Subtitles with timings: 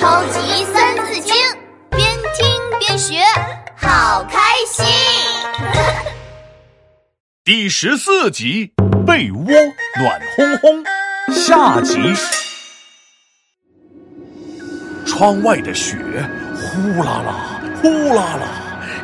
[0.00, 1.34] 超级三字经，
[1.90, 3.22] 边听边学，
[3.76, 4.86] 好开心。
[7.44, 8.72] 第十四集，
[9.06, 10.82] 被窝暖烘烘，
[11.34, 12.14] 下集。
[15.04, 15.98] 窗外的雪
[16.56, 18.48] 呼啦啦，呼啦啦，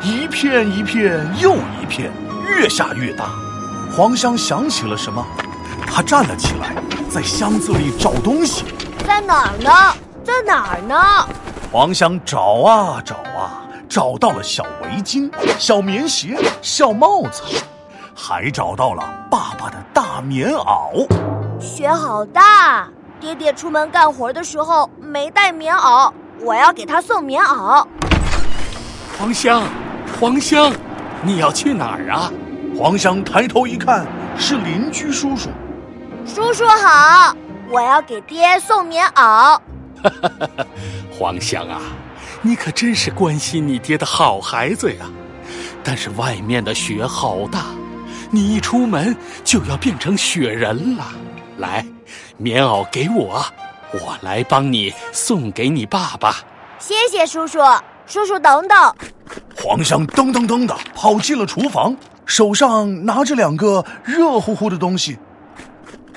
[0.01, 2.11] 一片一片又一片，
[2.47, 3.29] 越下越大。
[3.95, 5.23] 黄香想起了什么，
[5.85, 6.73] 他站了起来，
[7.07, 8.65] 在箱子里找东西。
[9.05, 9.95] 在哪儿呢？
[10.27, 11.25] 在哪儿呢？
[11.71, 17.41] 黄香找啊找啊，找到了小围巾、小棉鞋、小帽子，
[18.13, 21.07] 还找到了爸爸的大棉袄。
[21.61, 22.89] 雪好大，
[23.21, 27.87] 爹爹出门干活的时候没带棉袄，我要给他送棉袄。
[29.17, 29.63] 黄香，
[30.19, 30.73] 黄香，
[31.21, 32.29] 你要去哪儿啊？
[32.77, 34.05] 黄香抬头一看，
[34.37, 35.47] 是邻居叔叔。
[36.25, 37.33] 叔叔好，
[37.69, 39.57] 我要给爹送棉袄。
[40.09, 40.65] 哈哈哈！
[41.11, 41.81] 黄香啊，
[42.41, 45.05] 你可真是关心你爹的好孩子呀。
[45.83, 47.65] 但是外面的雪好大，
[48.29, 51.05] 你一出门就要变成雪人了。
[51.57, 51.85] 来，
[52.37, 53.43] 棉袄给我，
[53.93, 56.35] 我来帮你送给你爸爸。
[56.77, 57.59] 谢谢叔叔，
[58.05, 58.93] 叔叔等等。
[59.55, 65.17] 黄香噔噔噔的跑进了厨房，手上拿着两个热乎乎的东西。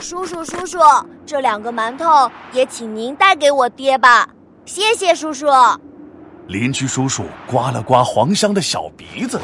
[0.01, 0.79] 叔叔，叔叔，
[1.27, 4.29] 这两个馒头也请您带给我爹吧，
[4.65, 5.47] 谢谢叔叔。
[6.49, 9.41] 邻居叔叔刮了刮黄香的小鼻子，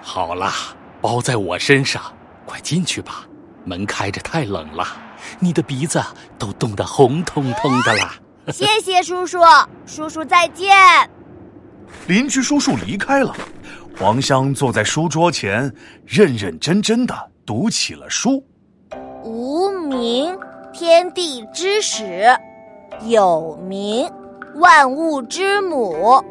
[0.00, 0.52] 好啦，
[1.00, 2.02] 包在我身上，
[2.46, 3.26] 快进去吧。
[3.64, 4.86] 门开着太冷了，
[5.38, 6.02] 你的鼻子
[6.38, 8.14] 都冻得红彤彤的啦。
[8.50, 9.38] 谢谢叔叔，
[9.84, 10.74] 叔叔再见。
[12.06, 13.34] 邻居叔叔离开了，
[13.98, 15.70] 黄香坐在书桌前，
[16.06, 17.14] 认认真真的
[17.44, 18.42] 读起了书。
[19.28, 20.34] 无名，
[20.72, 22.34] 天地之始；
[23.02, 24.10] 有名，
[24.54, 26.24] 万物之母。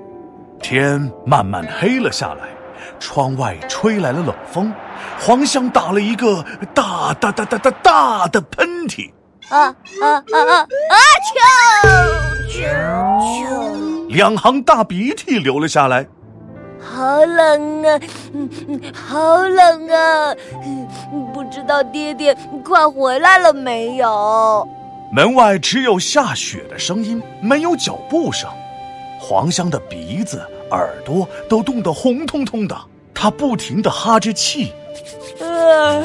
[0.60, 2.50] 天慢慢黑了下来，
[2.98, 4.74] 窗外吹来了冷风，
[5.20, 9.12] 黄香打了一个大大大大大大的喷嚏。
[9.50, 10.66] 啊啊啊啊啊！
[12.50, 12.66] 啾啾
[13.46, 14.08] 啾！
[14.08, 16.08] 两行大鼻涕流了下来。
[16.94, 18.00] 好冷啊，
[18.34, 20.34] 嗯嗯，好冷啊！
[21.34, 24.68] 不知道爹爹快回来了没有？
[25.12, 28.50] 门外只有下雪的声音，没有脚步声。
[29.20, 32.78] 黄香的鼻子、耳朵都冻得红彤彤的，
[33.14, 34.72] 他不停的哈着气。
[35.40, 36.04] 呃，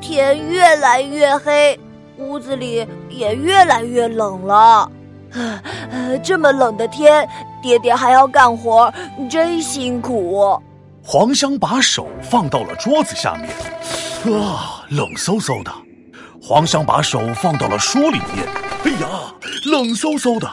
[0.00, 1.78] 天越来越黑，
[2.18, 4.90] 屋子里也越来越冷了。
[5.90, 7.28] 呃，这么冷的天，
[7.62, 8.92] 爹爹还要干活，
[9.30, 10.60] 真辛苦。
[11.02, 13.48] 黄香把手放到了桌子下面，
[14.38, 15.72] 啊，冷飕飕的。
[16.40, 18.46] 黄香把手放到了书里面，
[18.84, 19.08] 哎呀，
[19.66, 20.48] 冷飕飕的。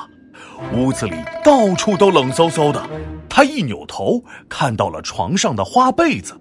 [0.73, 2.81] 屋子里到处都冷飕飕的。
[3.29, 6.33] 他一扭头，看到了床上的花被子，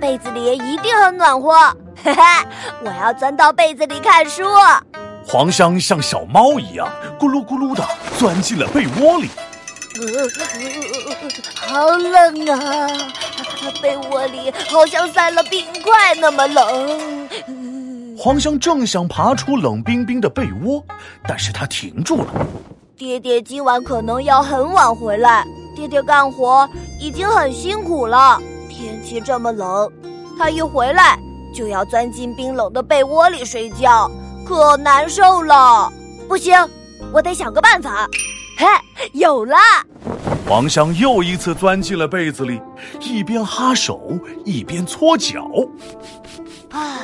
[0.00, 1.50] 被子里一定很暖和。
[1.52, 2.44] 哈哈，
[2.84, 4.44] 我要钻到被子里看书。
[5.26, 7.84] 黄香像小猫一样咕噜咕噜的
[8.16, 9.28] 钻进了被窝里，
[11.66, 12.88] 好冷啊！
[13.82, 17.28] 被窝里好像塞了冰块那么冷。
[18.16, 20.82] 黄香正想爬出冷冰冰的被窝，
[21.26, 22.26] 但是他停住了。
[22.96, 25.44] 爹爹今晚可能要很晚回来，
[25.76, 26.68] 爹爹干活
[27.00, 29.90] 已经很辛苦了，天气这么冷，
[30.38, 31.18] 他一回来
[31.54, 34.10] 就要钻进冰冷的被窝里睡觉。
[34.44, 35.92] 可难受了，
[36.26, 36.54] 不行，
[37.12, 38.08] 我得想个办法。
[38.58, 38.66] 嘿，
[39.12, 39.54] 有了！
[40.48, 42.60] 王香又一次钻进了被子里，
[43.00, 45.48] 一边哈手一边搓脚。
[46.70, 46.98] 啊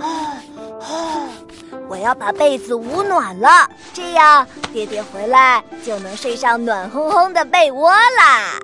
[0.00, 0.42] 啊
[0.80, 1.28] 啊！
[1.88, 3.48] 我要把被子捂暖了，
[3.92, 8.58] 这样爹爹回来就能睡上暖烘烘的被窝啦。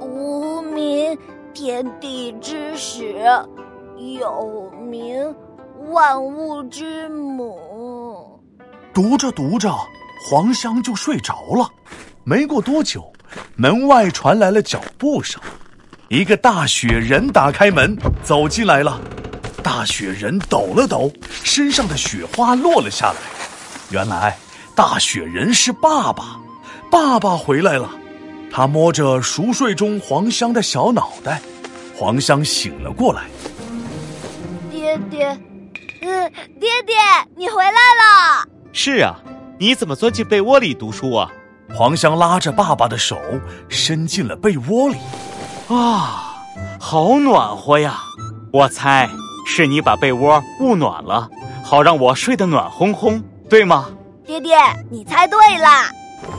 [0.00, 1.16] 无名，
[1.52, 3.14] 天地之始，
[3.96, 5.32] 有名。
[5.90, 8.40] 万物之母。
[8.92, 9.70] 读着读着，
[10.20, 11.70] 黄香就睡着了。
[12.24, 13.12] 没过多久，
[13.56, 15.40] 门外传来了脚步声，
[16.08, 19.00] 一个大雪人打开门走进来了。
[19.62, 23.16] 大雪人抖了抖，身上的雪花落了下来。
[23.90, 24.36] 原来，
[24.74, 26.40] 大雪人是爸爸。
[26.90, 27.90] 爸爸回来了，
[28.52, 31.40] 他摸着熟睡中黄香的小脑袋。
[31.96, 33.24] 黄香醒了过来，
[34.70, 35.28] 爹爹。
[36.00, 36.94] 嗯，爹爹，
[37.36, 38.46] 你回来了。
[38.72, 39.18] 是啊，
[39.58, 41.30] 你怎么钻进被窝里读书啊？
[41.74, 43.18] 黄香拉着爸爸的手，
[43.68, 44.96] 伸进了被窝里。
[45.68, 46.44] 啊，
[46.78, 48.00] 好暖和呀！
[48.52, 49.08] 我猜
[49.46, 51.28] 是你把被窝捂暖了，
[51.64, 53.88] 好让我睡得暖烘烘，对吗？
[54.26, 54.56] 爹爹，
[54.90, 55.68] 你猜对了。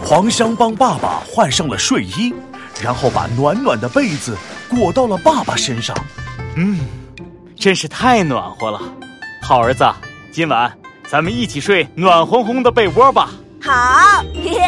[0.04, 2.34] 黄香帮爸爸换上了睡衣，
[2.82, 4.38] 然后把暖暖的被子
[4.70, 5.96] 裹到了爸爸身上。
[6.56, 6.80] 嗯，
[7.56, 8.80] 真是太暖和了。
[9.42, 9.86] 好儿子，
[10.32, 10.72] 今晚
[11.10, 13.32] 咱们一起睡暖烘烘的被窝吧。
[13.62, 14.62] 好，耶！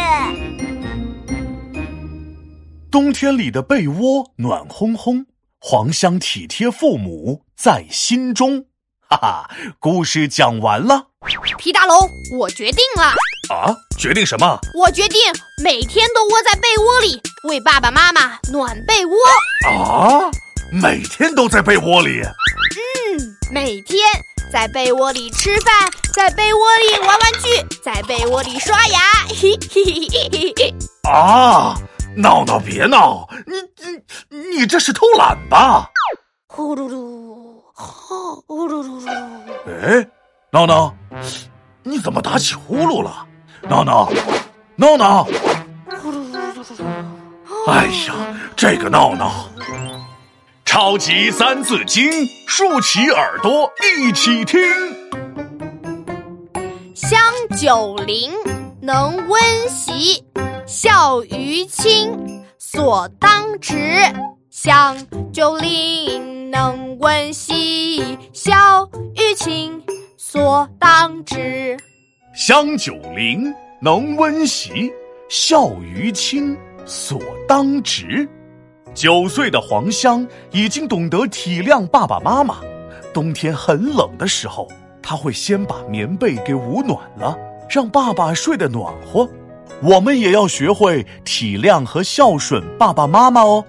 [2.90, 5.26] 冬天里的被窝暖烘烘，
[5.60, 8.66] 黄香体贴父母在心中。
[9.10, 9.50] 哈哈，
[9.80, 11.08] 故事讲完了。
[11.58, 13.04] 皮大龙，我决定了。
[13.54, 14.60] 啊，决定什么？
[14.76, 15.20] 我决定
[15.64, 19.16] 每天都窝在被窝里为爸爸妈妈暖被窝。
[19.70, 20.30] 啊，
[20.72, 22.22] 每天都在被窝里？
[22.22, 24.00] 嗯，每天
[24.52, 29.00] 在被窝里吃饭，在被窝里玩玩具，在被窝里刷牙。
[29.30, 30.74] 嘿嘿嘿嘿嘿。
[31.08, 31.76] 啊，
[32.16, 33.54] 闹闹别闹，你
[34.32, 35.88] 你你这是偷懒吧？
[36.48, 39.08] 呼噜噜，呼噜噜噜。
[39.68, 40.08] 哎，
[40.50, 40.92] 闹闹，
[41.84, 43.24] 你怎么打起呼噜了？
[43.70, 44.12] 闹闹，
[44.76, 45.24] 闹闹！
[46.02, 48.16] 呼噜噜噜噜噜哎呀，
[48.56, 49.48] 这个闹闹！
[50.66, 52.10] 超级三字经，
[52.48, 54.60] 竖起耳朵一起听。
[57.60, 58.32] 九龄，
[58.80, 60.24] 能温席，
[60.68, 62.12] 孝于亲，
[62.60, 63.74] 所当执。
[64.52, 64.96] 香
[65.34, 69.82] 九龄，能温席，孝于亲，
[70.18, 71.76] 所当执。
[72.36, 73.52] 香九龄，
[73.82, 74.94] 能温席，
[75.28, 76.56] 孝于亲，
[76.86, 78.30] 所当执。
[78.94, 82.60] 九岁的黄香已经懂得体谅爸爸妈妈。
[83.16, 84.68] 冬天很冷的时候，
[85.02, 87.36] 他会先把棉被给捂暖了，
[87.70, 89.30] 让爸爸睡得暖和。
[89.82, 93.64] 我们也要学会体谅和孝顺爸爸妈妈哦。